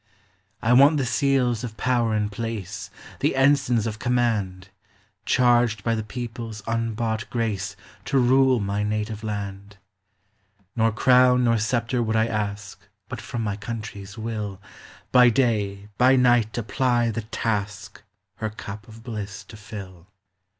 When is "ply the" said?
16.63-17.21